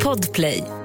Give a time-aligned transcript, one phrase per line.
[0.00, 0.79] Podplay.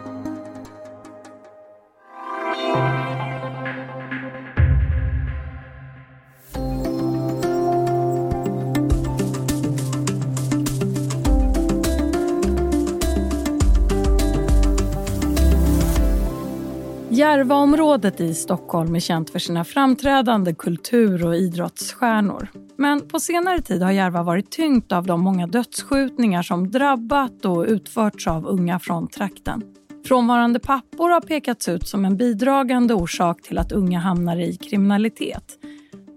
[17.36, 22.48] Järvaområdet i Stockholm är känt för sina framträdande kultur och idrottsstjärnor.
[22.78, 27.66] Men på senare tid har Järva varit tyngt av de många dödsskjutningar som drabbat och
[27.68, 29.62] utförts av unga från trakten.
[30.06, 35.59] Frånvarande pappor har pekats ut som en bidragande orsak till att unga hamnar i kriminalitet.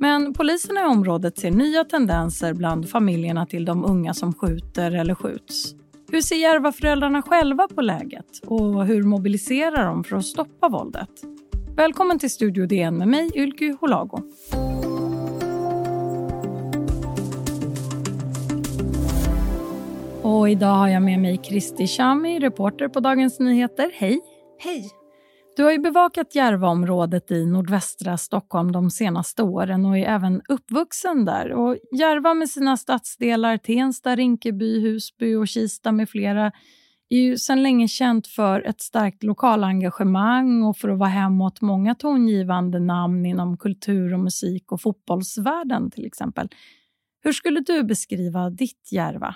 [0.01, 5.15] Men poliserna i området ser nya tendenser bland familjerna till de unga som skjuter eller
[5.15, 5.75] skjuts.
[6.13, 11.11] Hur ser Järvaföräldrarna själva på läget och hur mobiliserar de för att stoppa våldet?
[11.77, 14.23] Välkommen till Studio DN med mig, Ylky Holago.
[20.23, 23.91] Och idag har jag med mig Kristi Chami, reporter på Dagens Nyheter.
[23.95, 24.21] Hej!
[24.59, 24.91] Hej!
[25.59, 31.25] Du har ju bevakat Järvaområdet i nordvästra Stockholm de senaste åren och är även uppvuxen
[31.25, 31.53] där.
[31.53, 36.53] Och Järva med sina stadsdelar Tensta, Rinkeby, Husby och Kista med flera
[37.09, 41.61] är ju sedan länge känt för ett starkt lokalengagemang och för att vara hem åt
[41.61, 46.49] många tongivande namn inom kultur och musik och fotbollsvärlden till exempel.
[47.23, 49.35] Hur skulle du beskriva ditt Järva?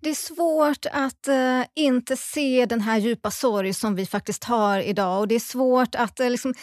[0.00, 4.78] Det är svårt att uh, inte se den här djupa sorg som vi faktiskt har
[4.78, 5.20] idag.
[5.20, 6.54] Och Det är svårt att uh, liksom,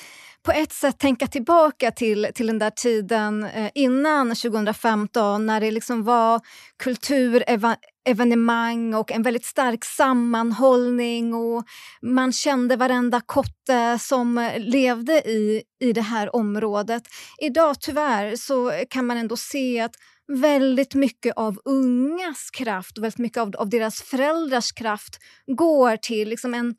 [0.44, 5.72] på ett sätt tänka tillbaka till, till den där tiden uh, innan 2015 när det
[5.72, 6.41] liksom var
[6.83, 11.63] kulturevenemang och en väldigt stark sammanhållning och
[12.02, 17.03] man kände varenda kotte som levde i, i det här området.
[17.41, 19.95] Idag tyvärr så kan man ändå se att
[20.30, 26.30] väldigt mycket av ungas kraft och väldigt mycket av, av deras föräldrars kraft går till
[26.30, 26.75] liksom en,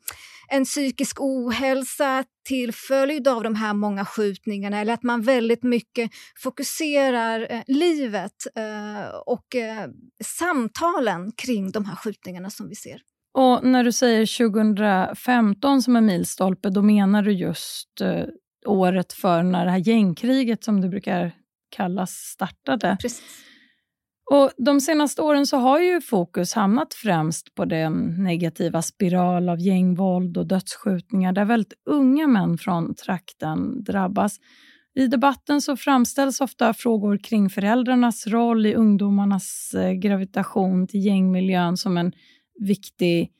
[0.49, 6.11] en psykisk ohälsa till följd av de här många skjutningarna eller att man väldigt mycket
[6.43, 9.89] fokuserar eh, livet eh, och eh,
[10.23, 13.01] samtalen kring de här skjutningarna som vi ser.
[13.33, 18.23] Och När du säger 2015 som en milstolpe, då menar du just eh,
[18.65, 21.40] året för när det här gängkriget som du brukar
[21.71, 22.97] kallas startade.
[23.01, 23.23] Precis.
[24.31, 29.59] Och De senaste åren så har ju fokus hamnat främst på den negativa spiral av
[29.59, 34.37] gängvåld och dödsskjutningar där väldigt unga män från trakten drabbas.
[34.95, 41.77] I debatten så framställs ofta frågor kring föräldrarnas roll i ungdomarnas eh, gravitation till gängmiljön
[41.77, 42.11] som en
[42.59, 43.31] viktig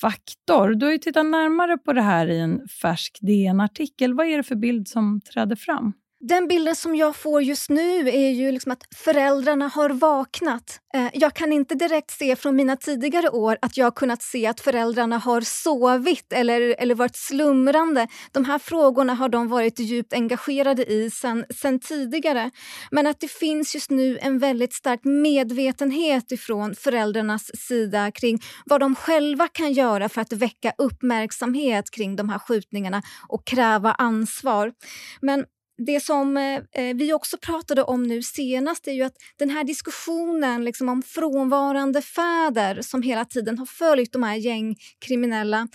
[0.00, 0.74] faktor.
[0.74, 4.14] Du har ju tittat närmare på det här i en färsk DN-artikel.
[4.14, 5.92] Vad är det för bild som träder fram?
[6.20, 10.80] Den bilden som jag får just nu är ju liksom att föräldrarna har vaknat.
[10.94, 14.46] Eh, jag kan inte direkt se från mina tidigare år att jag har kunnat se
[14.46, 18.08] att föräldrarna har sovit eller, eller varit slumrande.
[18.32, 22.50] De här frågorna har de varit djupt engagerade i sen, sen tidigare.
[22.90, 28.80] Men att det finns just nu en väldigt stark medvetenhet ifrån föräldrarnas sida kring vad
[28.80, 34.72] de själva kan göra för att väcka uppmärksamhet kring de här skjutningarna och kräva ansvar.
[35.20, 35.44] Men
[35.78, 39.64] det som eh, eh, vi också pratade om nu senast är ju att den här
[39.64, 45.68] diskussionen liksom om frånvarande fäder som hela tiden har följt de här gängkriminella.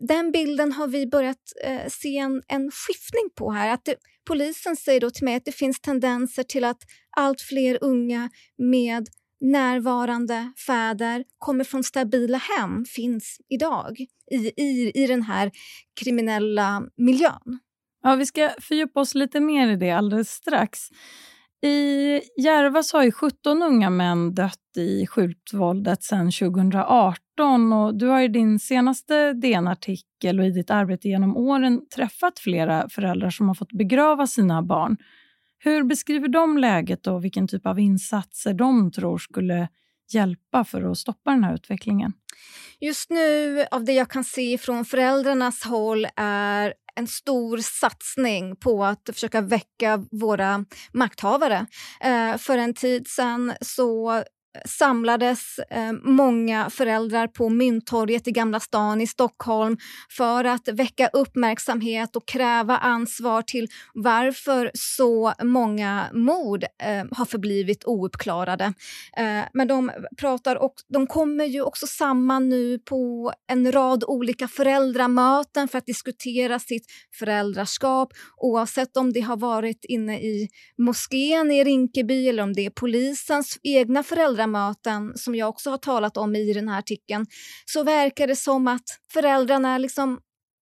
[0.00, 3.68] Den bilden har vi börjat eh, se en, en skiftning på här.
[3.74, 3.94] Att det,
[4.26, 6.82] polisen säger då till mig att det finns tendenser till att
[7.16, 9.08] allt fler unga med
[9.40, 14.00] närvarande fäder kommer från stabila hem finns idag
[14.30, 15.50] i, i, i den här
[16.00, 17.58] kriminella miljön.
[18.02, 20.88] Ja, vi ska fördjupa oss lite mer i det alldeles strax.
[21.62, 28.06] I Järva så har ju 17 unga män dött i skjutvåldet sedan 2018 och du
[28.06, 33.48] har i din senaste DN-artikel och i ditt arbete genom åren träffat flera föräldrar som
[33.48, 34.96] har fått begrava sina barn.
[35.58, 39.68] Hur beskriver de läget och vilken typ av insatser de tror skulle
[40.12, 42.12] hjälpa för att stoppa den här utvecklingen?
[42.80, 48.84] Just nu, av det jag kan se från föräldrarnas håll, är en stor satsning på
[48.84, 51.66] att försöka väcka våra makthavare.
[52.00, 54.22] Eh, för en tid sen så
[54.66, 59.76] samlades eh, många föräldrar på Mynttorget i Gamla stan i Stockholm
[60.10, 67.84] för att väcka uppmärksamhet och kräva ansvar till varför så många mord eh, har förblivit
[67.84, 68.64] ouppklarade.
[69.16, 74.48] Eh, men de, pratar och, de kommer ju också samman nu på en rad olika
[74.48, 76.86] föräldramöten för att diskutera sitt
[77.18, 82.70] föräldraskap oavsett om det har varit inne i moskén i Rinkeby eller om det är
[82.70, 87.26] polisens egna föräldrar föräldramöten som jag också har talat om i den här artikeln
[87.66, 90.20] så verkar det som att föräldrarna liksom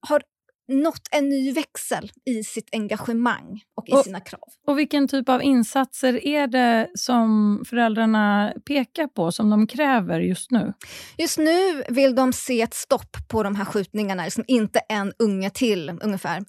[0.09, 0.23] har
[0.69, 4.49] nått en ny växel i sitt engagemang och i och, sina krav.
[4.67, 10.51] Och Vilken typ av insatser är det som föräldrarna pekar på, som de kräver just
[10.51, 10.73] nu?
[11.19, 15.51] Just nu vill de se ett stopp på de här skjutningarna, liksom inte en unge
[15.51, 16.45] till ungefär.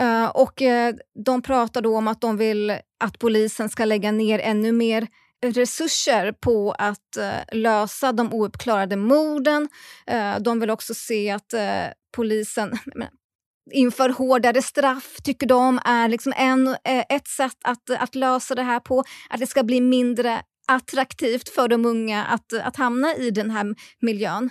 [0.00, 0.94] Uh, och uh,
[1.24, 2.70] De pratar då om att de vill
[3.04, 5.06] att polisen ska lägga ner ännu mer
[5.42, 9.68] resurser på att eh, lösa de ouppklarade morden.
[10.06, 11.84] Eh, de vill också se att eh,
[12.16, 12.78] polisen
[13.72, 18.80] inför hårdare straff, tycker de är liksom en, ett sätt att, att lösa det här
[18.80, 19.04] på.
[19.30, 23.74] Att det ska bli mindre attraktivt för de unga att, att hamna i den här
[24.00, 24.50] miljön.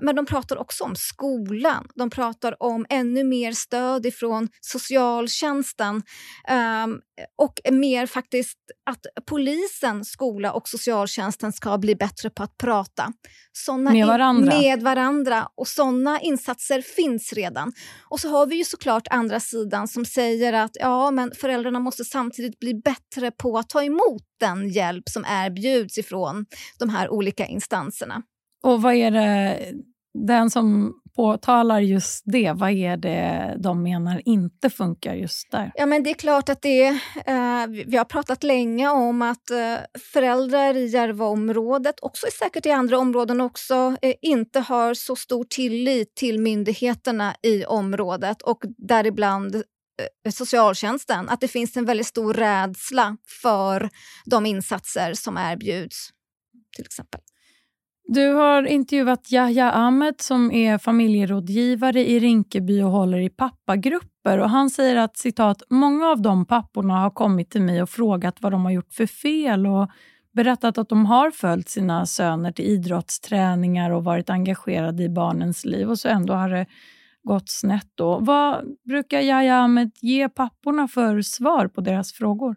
[0.00, 1.88] Men de pratar också om skolan.
[1.94, 6.02] De pratar om ännu mer stöd ifrån socialtjänsten
[6.48, 7.00] ehm,
[7.38, 8.58] och mer faktiskt
[8.90, 13.12] att polisen, skola och socialtjänsten ska bli bättre på att prata.
[13.52, 14.58] Såna med varandra?
[14.60, 15.48] Med varandra.
[15.54, 17.72] Och såna insatser finns redan.
[18.08, 22.04] Och så har vi ju såklart andra sidan som säger att ja, men föräldrarna måste
[22.04, 26.46] samtidigt bli bättre på att ta emot den hjälp som erbjuds ifrån
[26.78, 28.22] de här olika instanserna.
[28.62, 29.58] Och vad är det,
[30.26, 35.72] den som påtalar just det, vad är det de menar inte funkar just där?
[35.74, 36.86] Ja, men det är klart att det
[37.26, 39.76] eh, Vi har pratat länge om att eh,
[40.12, 46.14] föräldrar i Järvaområdet, också säkert i andra områden också, eh, inte har så stor tillit
[46.14, 53.16] till myndigheterna i området och däribland eh, socialtjänsten att det finns en väldigt stor rädsla
[53.42, 53.90] för
[54.24, 56.08] de insatser som erbjuds.
[56.76, 57.20] till exempel.
[58.06, 64.38] Du har intervjuat Yahya Ahmed som är familjerådgivare i Rinkeby och håller i pappagrupper.
[64.38, 68.36] Och han säger att citat, många av de papporna har kommit till mig och frågat
[68.40, 69.90] vad de har gjort för fel och
[70.32, 75.90] berättat att de har följt sina söner till idrottsträningar och varit engagerade i barnens liv
[75.90, 76.66] och så ändå har det
[77.22, 77.88] gått snett.
[77.94, 78.18] Då.
[78.18, 82.56] Vad brukar Yahya Ahmed ge papporna för svar på deras frågor?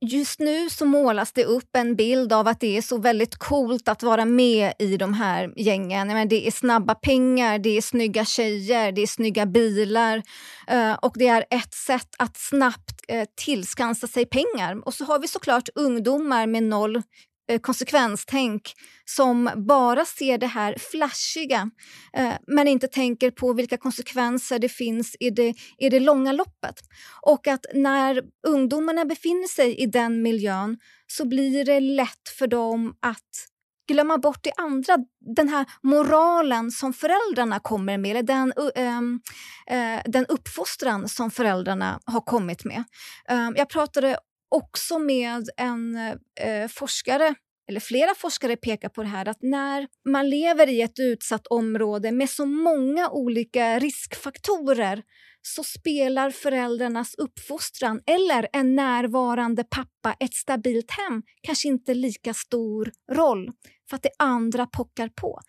[0.00, 3.88] Just nu så målas det upp en bild av att det är så väldigt coolt
[3.88, 6.08] att vara med i de här gängen.
[6.08, 10.22] Menar, det är snabba pengar, det är snygga tjejer, det är snygga bilar
[10.66, 14.86] eh, och det är ett sätt att snabbt eh, tillskansa sig pengar.
[14.86, 17.02] Och så har vi såklart ungdomar med noll
[17.48, 18.72] Eh, konsekvenstänk
[19.04, 21.70] som bara ser det här flashiga
[22.16, 26.74] eh, men inte tänker på vilka konsekvenser det finns i det, i det långa loppet.
[27.22, 32.94] Och att när ungdomarna befinner sig i den miljön så blir det lätt för dem
[33.00, 33.48] att
[33.88, 34.96] glömma bort det andra,
[35.36, 42.20] den här moralen som föräldrarna kommer med, eller den, uh, den uppfostran som föräldrarna har
[42.20, 42.84] kommit med.
[43.32, 44.18] Uh, jag pratade
[44.48, 45.96] också med en
[46.40, 47.34] eh, forskare
[47.68, 52.12] eller flera forskare pekar på det här att när man lever i ett utsatt område
[52.12, 55.02] med så många olika riskfaktorer
[55.42, 62.92] så spelar föräldrarnas uppfostran eller en närvarande pappa, ett stabilt hem, kanske inte lika stor
[63.12, 63.50] roll
[63.88, 65.40] för att det andra pockar på.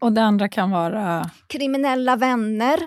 [0.00, 1.30] Och det andra kan vara?
[1.46, 2.78] Kriminella vänner,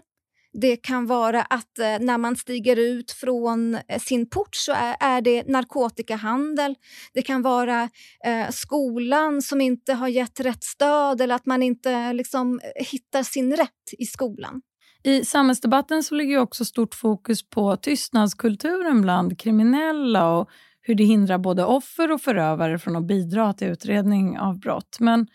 [0.61, 5.21] det kan vara att eh, när man stiger ut från eh, sin port så är,
[5.21, 6.75] det narkotikahandel.
[7.13, 7.89] Det kan vara
[8.25, 13.55] eh, skolan som inte har gett rätt stöd eller att man inte liksom, hittar sin
[13.55, 14.61] rätt i skolan.
[15.03, 20.49] I samhällsdebatten så ligger också stort fokus på tystnadskulturen bland kriminella och
[20.81, 24.97] hur det hindrar både offer och förövare från att bidra till utredning av brott.
[24.99, 25.27] Men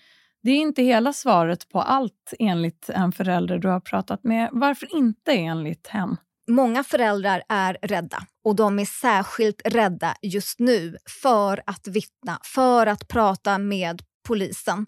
[0.42, 4.48] det är inte hela svaret på allt enligt en förälder du har pratat med.
[4.52, 6.16] Varför inte enligt hen?
[6.48, 12.86] Många föräldrar är rädda och de är särskilt rädda just nu för att vittna, för
[12.86, 14.86] att prata med polisen.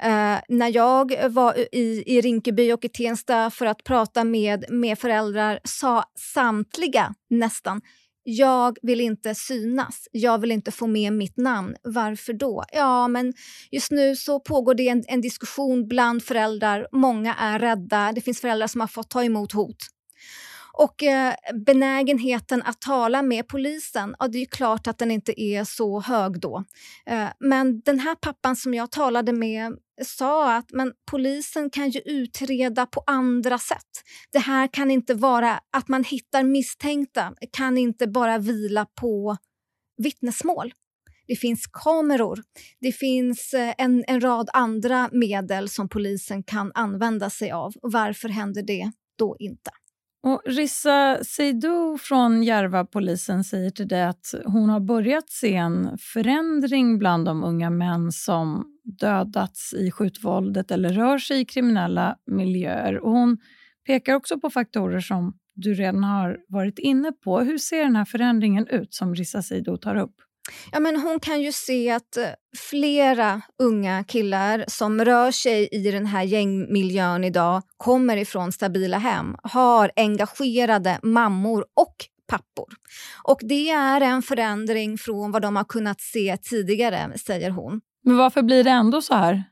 [0.00, 4.98] Eh, när jag var i, i Rinkeby och i Tensta för att prata med, med
[4.98, 7.80] föräldrar sa samtliga nästan
[8.24, 11.76] jag vill inte synas, jag vill inte få med mitt namn.
[11.82, 12.64] Varför då?
[12.72, 13.32] Ja, men
[13.70, 16.88] just nu så pågår det en, en diskussion bland föräldrar.
[16.92, 18.12] Många är rädda.
[18.12, 19.76] Det finns föräldrar som har fått ta emot hot.
[20.76, 21.34] Och eh,
[21.66, 26.40] benägenheten att tala med polisen, ja, det är klart att den inte är så hög
[26.40, 26.64] då.
[27.06, 29.72] Eh, men den här pappan som jag talade med
[30.02, 34.02] sa att men polisen kan ju utreda på andra sätt.
[34.32, 39.36] Det här kan inte vara att man hittar misstänkta, kan inte bara vila på
[39.96, 40.72] vittnesmål.
[41.26, 42.42] Det finns kameror,
[42.80, 47.72] det finns eh, en, en rad andra medel som polisen kan använda sig av.
[47.82, 49.70] Varför händer det då inte?
[50.24, 56.98] Och Rissa Seidou från Järvapolisen säger till dig att hon har börjat se en förändring
[56.98, 58.64] bland de unga män som
[59.00, 62.98] dödats i skjutvåldet eller rör sig i kriminella miljöer.
[62.98, 63.38] Och hon
[63.86, 67.40] pekar också på faktorer som du redan har varit inne på.
[67.40, 70.14] Hur ser den här förändringen ut som Rissa Seidou tar upp?
[70.72, 75.90] Ja, men hon kan ju se att eh, flera unga killar som rör sig i
[75.90, 81.94] den här gängmiljön idag kommer ifrån stabila hem, har engagerade mammor och
[82.26, 82.68] pappor.
[83.22, 87.80] Och det är en förändring från vad de har kunnat se tidigare, säger hon.
[88.04, 89.44] Men varför blir det ändå så här?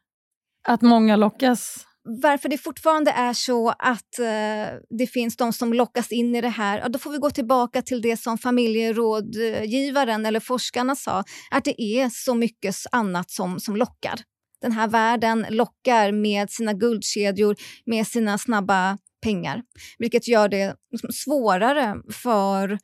[0.69, 6.13] Att många lockas varför det fortfarande är så att eh, det finns de som lockas
[6.13, 10.41] in i det här, ja, då får vi gå tillbaka till det som familjerådgivaren eller
[10.41, 14.21] forskarna sa, att det är så mycket annat som, som lockar.
[14.61, 17.57] Den här världen lockar med sina guldkedjor,
[17.87, 19.63] med sina snabba pengar,
[19.99, 22.79] vilket gör det liksom svårare för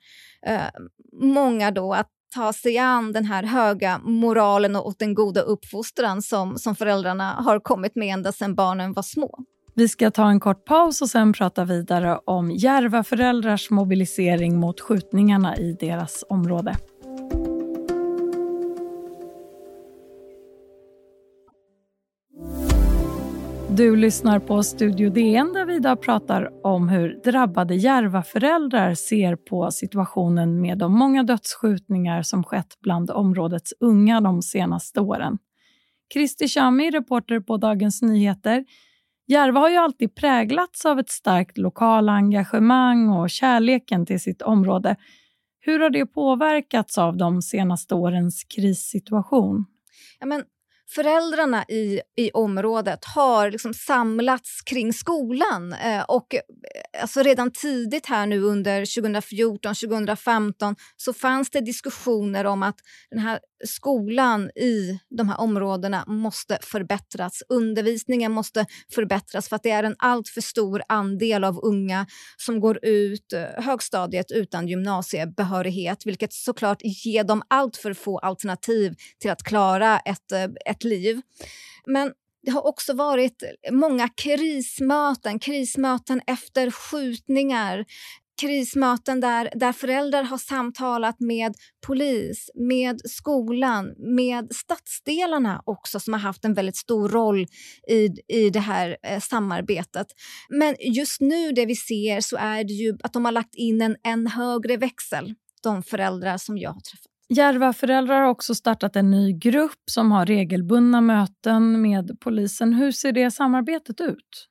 [0.47, 0.69] eh,
[1.23, 6.59] många då att ta sig an den här höga moralen och den goda uppfostran som,
[6.59, 9.39] som föräldrarna har kommit med ända sedan barnen var små.
[9.75, 15.57] Vi ska ta en kort paus och sen prata vidare om Järvaföräldrars mobilisering mot skjutningarna
[15.57, 16.75] i deras område.
[23.77, 29.71] Du lyssnar på Studio DN där vi idag pratar om hur drabbade Järvaföräldrar ser på
[29.71, 35.39] situationen med de många dödsskjutningar som skett bland områdets unga de senaste åren.
[36.15, 38.65] Kristi Chami, reporter på Dagens Nyheter.
[39.27, 44.97] Järva har ju alltid präglats av ett starkt lokalt engagemang och kärleken till sitt område.
[45.61, 49.65] Hur har det påverkats av de senaste årens krissituation?
[50.21, 50.45] Ja, men
[50.91, 55.73] föräldrarna i, i området har liksom samlats kring skolan.
[55.73, 56.41] Eh, och eh,
[57.03, 62.77] alltså redan tidigt här nu under 2014, 2015 så fanns det diskussioner om att
[63.11, 67.43] den här skolan i de här områdena måste förbättras.
[67.49, 72.85] Undervisningen måste förbättras för att det är en alltför stor andel av unga som går
[72.85, 79.43] ut eh, högstadiet utan gymnasiebehörighet vilket såklart ger dem allt för få alternativ till att
[79.43, 81.21] klara ett, eh, ett liv.
[81.87, 82.13] Men
[82.43, 87.85] det har också varit många krismöten, krismöten efter skjutningar,
[88.41, 91.55] krismöten där, där föräldrar har samtalat med
[91.87, 97.47] polis, med skolan, med stadsdelarna också som har haft en väldigt stor roll
[97.91, 100.07] i, i det här eh, samarbetet.
[100.49, 103.83] Men just nu det vi ser så är det ju att de har lagt in
[103.83, 107.13] en, en högre växel, de föräldrar som jag har träffat.
[107.31, 112.75] Järvaföräldrar har också startat en ny grupp som har regelbundna möten med polisen.
[112.75, 114.49] Hur ser det samarbetet ut?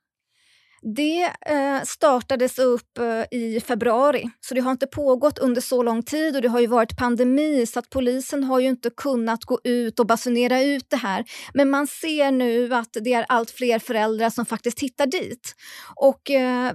[0.95, 6.03] Det eh, startades upp eh, i februari, så det har inte pågått under så lång
[6.03, 9.59] tid och det har ju varit pandemi så att polisen har ju inte kunnat gå
[9.63, 11.25] ut och basunera ut det här.
[11.53, 15.55] Men man ser nu att det är allt fler föräldrar som faktiskt hittar dit.
[15.95, 16.71] Och eh,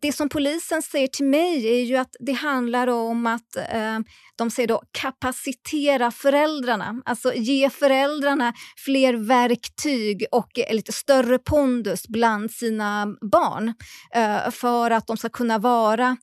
[0.00, 3.98] det som polisen säger till mig är ju att det handlar om att eh,
[4.36, 8.52] de säger då kapacitera föräldrarna, alltså ge föräldrarna
[8.84, 13.74] fler verktyg och eh, lite större pondus bland sina barn
[14.14, 16.16] eh, för att de ska kunna vara,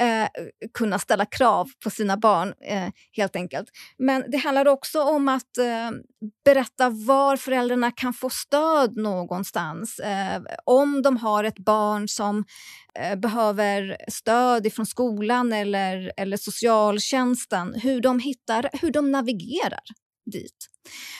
[0.00, 0.28] eh,
[0.74, 3.68] kunna ställa krav på sina barn eh, helt enkelt.
[3.98, 5.90] Men det handlar också om att eh,
[6.44, 9.98] berätta var föräldrarna kan få stöd någonstans.
[9.98, 12.44] Eh, om de har ett barn som
[12.98, 19.82] eh, behöver stöd från skolan eller, eller socialtjänsten, hur de hittar, hur de navigerar
[20.32, 20.68] dit.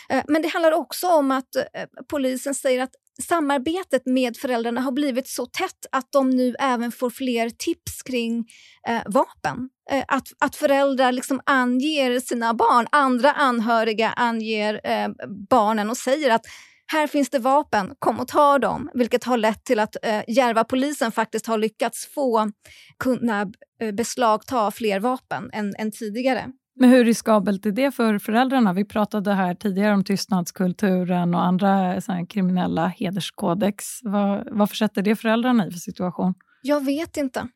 [0.08, 1.62] Eh, men det handlar också om att eh,
[2.08, 7.10] polisen säger att samarbetet med föräldrarna har blivit så tätt att de nu även får
[7.10, 8.44] fler tips kring
[8.88, 9.68] eh, vapen.
[9.90, 15.08] Eh, att, att föräldrar liksom anger sina barn, andra anhöriga anger eh,
[15.50, 16.46] barnen och säger att
[16.92, 18.90] här finns det vapen, kom och ta dem.
[18.94, 22.50] Vilket har lett till att eh, Järvapolisen faktiskt har lyckats få
[22.98, 23.46] kunna
[23.80, 26.52] eh, beslagta fler vapen än, än tidigare.
[26.74, 28.72] Men hur riskabelt är det för föräldrarna?
[28.72, 33.84] Vi pratade här tidigare om tystnadskulturen och andra så kriminella hederskodex.
[34.02, 36.34] Vad, vad försätter det föräldrarna i för situation?
[36.62, 37.48] Jag vet inte.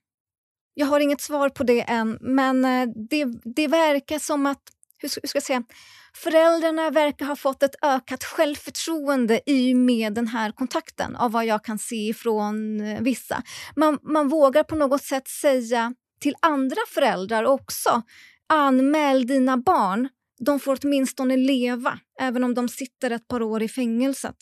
[0.75, 4.63] Jag har inget svar på det än, men eh, det, det verkar som att
[4.99, 5.63] hur ska, hur ska jag säga?
[6.15, 11.47] Föräldrarna verkar ha fått ett ökat självförtroende i och med den här kontakten av vad
[11.47, 13.43] jag kan se från eh, vissa.
[13.77, 18.03] Man, man vågar på något sätt säga till andra föräldrar också
[18.49, 20.09] anmäl dina barn.
[20.39, 24.37] De får åtminstone leva, även om de sitter ett par år i fängelset.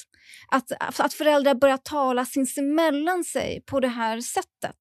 [0.49, 4.77] Att, att föräldrar börjar tala sinsemellan sig på det här sättet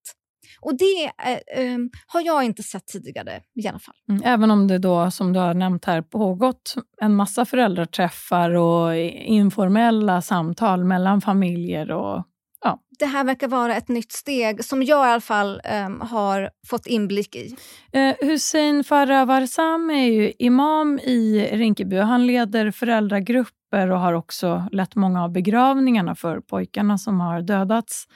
[0.61, 3.95] och det eh, har jag inte sett tidigare i alla fall.
[4.09, 8.95] Mm, även om det då, som du har nämnt här, pågått en massa föräldraträffar och
[9.25, 12.23] informella samtal mellan familjer och
[12.63, 12.79] Ja.
[12.99, 16.87] Det här verkar vara ett nytt steg som jag i alla fall um, har fått
[16.87, 17.55] inblick i.
[17.91, 24.13] Eh, Hussein Farah Warsam är ju imam i Rinkeby och han leder föräldragrupper och har
[24.13, 28.07] också lett många av begravningarna för pojkarna som har dödats.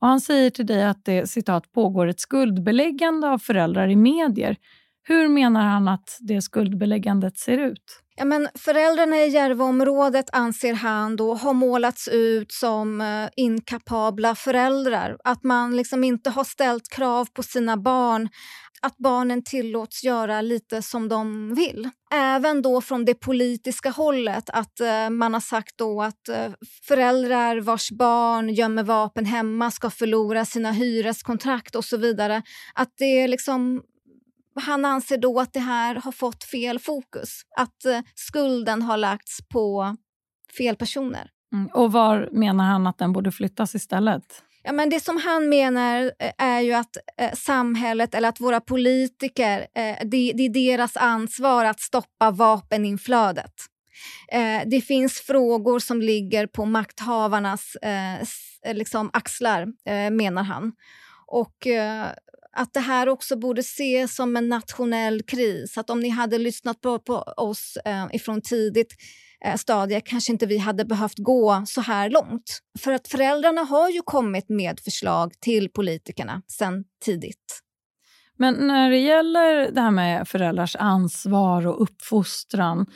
[0.00, 4.56] Och han säger till dig att det citat, pågår ett skuldbeläggande av föräldrar i medier.
[5.02, 8.02] Hur menar han att det skuldbeläggandet ser ut?
[8.16, 15.16] Ja, men föräldrarna i Järvaområdet anser han då har målats ut som eh, inkapabla föräldrar.
[15.24, 18.28] Att man liksom inte har ställt krav på sina barn
[18.82, 21.90] att barnen tillåts göra lite som de vill.
[22.12, 26.52] Även då från det politiska hållet, att eh, man har sagt då att eh,
[26.88, 32.42] föräldrar vars barn gömmer vapen hemma ska förlora sina hyreskontrakt och så vidare.
[32.74, 33.82] Att det liksom
[34.54, 37.42] han anser då att det här har fått fel fokus.
[37.56, 39.96] Att eh, skulden har lagts på
[40.58, 41.30] fel personer.
[41.52, 41.66] Mm.
[41.66, 44.42] Och var menar han att den borde flyttas istället?
[44.62, 48.60] Ja, men det som han menar eh, är ju att eh, samhället eller att våra
[48.60, 53.52] politiker, eh, det, det, är deras ansvar att stoppa vapeninflödet.
[54.32, 58.20] Eh, det finns frågor som ligger på makthavarnas eh,
[58.64, 59.66] eh, liksom axlar,
[60.10, 60.72] menar han.
[61.26, 61.66] Och
[62.52, 65.78] att det här också borde ses som en nationell kris.
[65.78, 67.78] Att om ni hade lyssnat på, på oss
[68.12, 68.94] ifrån tidigt
[69.56, 72.60] stadie kanske inte vi hade behövt gå så här långt.
[72.78, 77.60] För att föräldrarna har ju kommit med förslag till politikerna sen tidigt.
[78.36, 82.86] Men när det gäller det här med föräldrars ansvar och uppfostran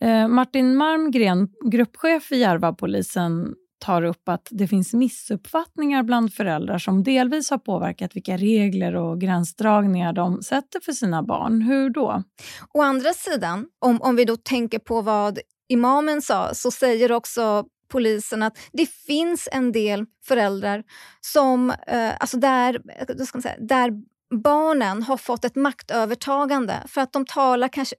[0.00, 7.02] eh, Martin Marmgren, gruppchef i Järvapolisen tar upp att det finns missuppfattningar bland föräldrar som
[7.02, 11.62] delvis har påverkat vilka regler och gränsdragningar de sätter för sina barn.
[11.62, 12.22] Hur då?
[12.74, 17.64] Å andra sidan, om, om vi då tänker på vad imamen sa, så säger också
[17.88, 20.84] polisen att det finns en del föräldrar
[21.20, 22.80] som, eh, alltså där,
[23.26, 23.92] ska säga, där
[24.34, 27.96] barnen har fått ett maktövertagande för att de talar kanske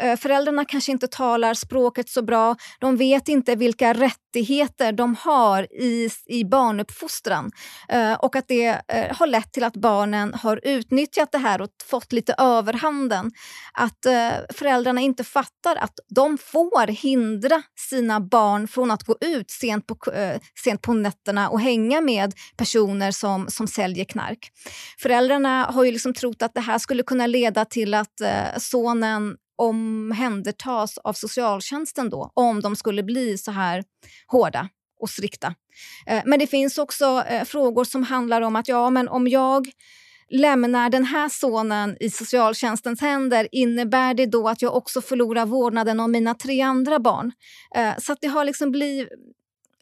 [0.00, 2.56] Eh, föräldrarna kanske inte talar språket så bra.
[2.80, 7.50] De vet inte vilka rättigheter de har i, i barnuppfostran.
[7.88, 11.68] Eh, och att det eh, har lett till att barnen har utnyttjat det här och
[11.90, 13.30] fått lite överhanden.
[13.72, 14.06] Att
[14.54, 19.96] föräldrarna inte fattar att de får hindra sina barn från att gå ut sent på,
[20.64, 24.52] sent på nätterna och hänga med personer som, som säljer knark.
[24.98, 28.20] Föräldrarna har ju liksom trott att det här skulle kunna leda till att
[28.56, 33.84] sonen omhändertas av socialtjänsten då, om de skulle bli så här
[34.26, 34.68] hårda
[35.00, 35.54] och strikta.
[36.06, 39.70] Eh, men det finns också eh, frågor som handlar om att ja, men om jag
[40.30, 46.00] lämnar den här sonen i socialtjänstens händer innebär det då att jag också förlorar vårdnaden
[46.00, 47.32] om mina tre andra barn?
[47.74, 49.08] Eh, så att det har liksom blivit...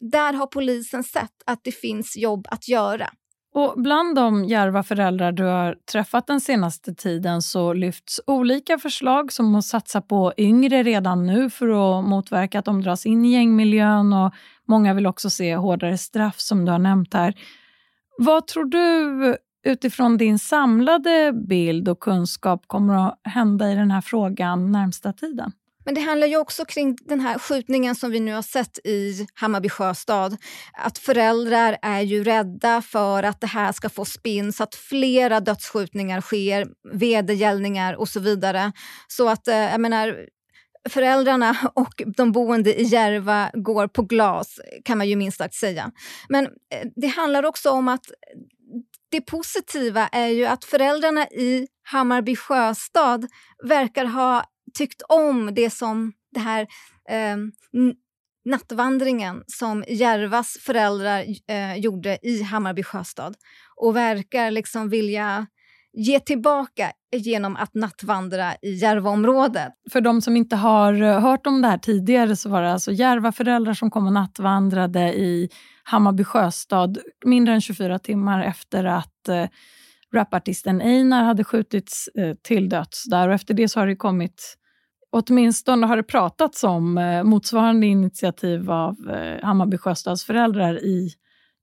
[0.01, 3.11] Där har polisen sett att det finns jobb att göra.
[3.57, 9.33] Och bland de järva föräldrar du har träffat den senaste tiden så lyfts olika förslag
[9.33, 13.33] som att satsa på yngre redan nu för att motverka att de dras in i
[13.33, 14.35] gängmiljön och
[14.69, 17.35] många vill också se hårdare straff som du har nämnt här.
[18.19, 24.01] Vad tror du utifrån din samlade bild och kunskap kommer att hända i den här
[24.01, 25.53] frågan närmsta tiden?
[25.87, 29.27] Men det handlar ju också kring den här skjutningen som vi nu har sett i
[29.35, 30.37] Hammarby sjöstad.
[30.73, 35.41] Att föräldrar är ju rädda för att det här ska få spinn så att flera
[35.41, 38.73] dödsskjutningar sker, vedergällningar och så vidare.
[39.09, 40.27] Så att, eh, jag menar,
[40.89, 45.91] föräldrarna och de boende i Järva går på glas, kan man ju minst sagt säga.
[46.29, 46.51] Men eh,
[46.97, 48.05] det handlar också om att
[49.11, 53.27] det positiva är ju att föräldrarna i Hammarby sjöstad
[53.65, 54.45] verkar ha
[54.77, 56.67] tyckt om det som det här
[57.09, 57.37] eh,
[58.45, 63.35] nattvandringen som Järvas föräldrar eh, gjorde i Hammarby sjöstad
[63.77, 65.47] och verkar liksom vilja
[65.97, 69.73] ge tillbaka genom att nattvandra i Järvaområdet.
[69.93, 72.93] För de som inte har eh, hört om det här tidigare så var det alltså
[72.93, 75.49] Järva-föräldrar som kom och nattvandrade i
[75.83, 79.47] Hammarby sjöstad mindre än 24 timmar efter att eh,
[80.15, 84.57] rapartisten Einar hade skjutits eh, till döds där och efter det så har det kommit
[85.17, 91.11] Åtminstone har det pratats om eh, motsvarande initiativ av eh, Hammarby Sjöstads föräldrar i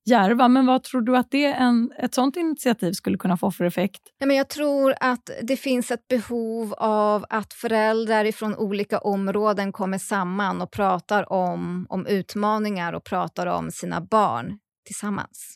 [0.06, 0.48] Järva.
[0.48, 4.02] Men vad tror du att det en, ett sånt initiativ skulle kunna få för effekt?
[4.20, 9.72] Nej, men jag tror att det finns ett behov av att föräldrar från olika områden
[9.72, 15.56] kommer samman och pratar om, om utmaningar och pratar om sina barn tillsammans.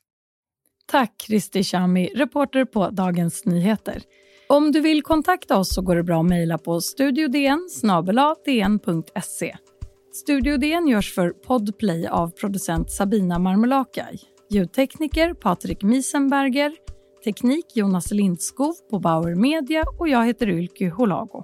[0.86, 4.02] Tack Kristi Shami, reporter på Dagens Nyheter.
[4.50, 7.68] Om du vill kontakta oss så går det bra att mejla på studiodn
[8.46, 9.56] dn.se.
[10.14, 14.20] Studio DN görs för Podplay av producent Sabina Marmelakai.
[14.50, 16.72] Ljudtekniker Patrik Miesenberger.
[17.24, 21.44] Teknik Jonas Lindskov på Bauer Media och jag heter Ylke Holago.